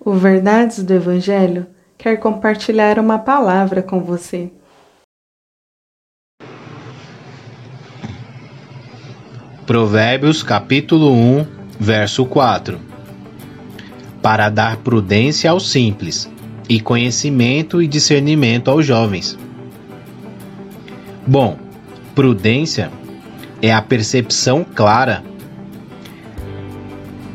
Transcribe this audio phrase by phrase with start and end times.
[0.00, 1.66] O Verdades do Evangelho
[1.98, 4.50] quer compartilhar uma palavra com você.
[9.66, 11.46] Provérbios capítulo 1,
[11.80, 12.80] verso 4.
[14.22, 16.30] Para dar prudência aos simples
[16.68, 19.36] e conhecimento e discernimento aos jovens.
[21.26, 21.58] Bom,
[22.14, 22.90] prudência
[23.60, 25.24] é a percepção clara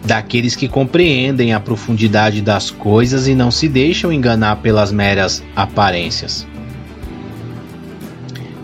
[0.06, 6.46] daqueles que compreendem a profundidade das coisas e não se deixam enganar pelas meras aparências.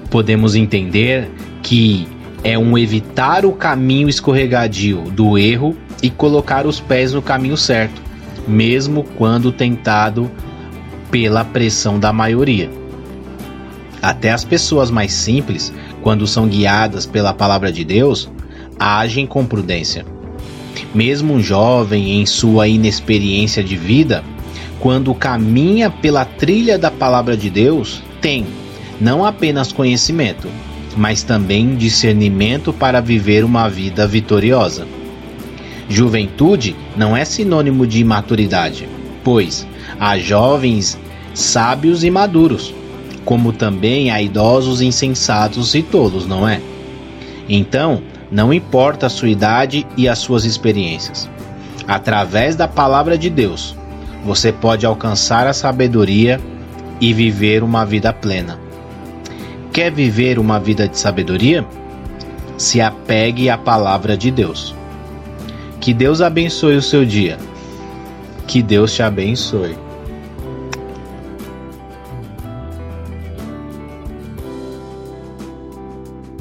[0.09, 1.29] Podemos entender
[1.63, 2.07] que
[2.43, 8.01] é um evitar o caminho escorregadio do erro e colocar os pés no caminho certo,
[8.48, 10.29] mesmo quando tentado
[11.12, 12.70] pela pressão da maioria.
[14.01, 18.29] Até as pessoas mais simples, quando são guiadas pela palavra de Deus,
[18.79, 20.05] agem com prudência
[20.93, 24.23] mesmo um jovem em sua inexperiência de vida,
[24.79, 28.45] quando caminha pela trilha da palavra de Deus, tem
[28.99, 30.48] não apenas conhecimento,
[30.95, 34.87] mas também discernimento para viver uma vida vitoriosa.
[35.87, 38.87] Juventude não é sinônimo de imaturidade,
[39.23, 39.65] pois
[39.99, 40.98] há jovens
[41.34, 42.73] sábios e maduros,
[43.26, 46.62] como também há idosos insensatos e tolos, não é?
[47.48, 48.01] Então,
[48.32, 51.30] não importa a sua idade e as suas experiências.
[51.88, 53.76] Através da palavra de Deus,
[54.24, 56.40] você pode alcançar a sabedoria
[57.02, 58.60] e viver uma vida plena.
[59.72, 61.66] Quer viver uma vida de sabedoria?
[62.57, 64.75] Se apegue à palavra de Deus.
[65.80, 67.38] Que Deus abençoe o seu dia.
[68.46, 69.88] Que Deus te abençoe.